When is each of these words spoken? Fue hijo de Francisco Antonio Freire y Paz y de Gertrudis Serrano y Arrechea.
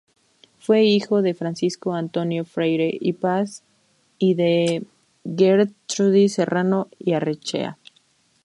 Fue 0.57 0.83
hijo 0.83 1.21
de 1.21 1.35
Francisco 1.35 1.93
Antonio 1.93 2.43
Freire 2.43 2.97
y 2.99 3.13
Paz 3.13 3.61
y 4.17 4.33
de 4.33 4.87
Gertrudis 5.25 6.33
Serrano 6.33 6.87
y 6.97 7.13
Arrechea. 7.13 7.77